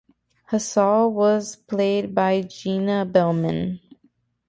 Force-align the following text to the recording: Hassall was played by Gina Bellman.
Hassall 0.45 1.11
was 1.11 1.55
played 1.55 2.15
by 2.15 2.41
Gina 2.41 3.05
Bellman. 3.05 3.79